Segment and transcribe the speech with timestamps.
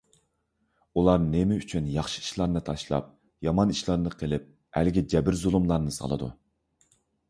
[0.99, 3.13] ئۇلار نېمە ئۈچۈن ياخشى ئىشلارنى تاشلاپ،
[3.51, 6.37] يامان ئىشلارنى قىلىپ، ئەلگە جەبىر- زۇلۇملارنى سالىدۇ؟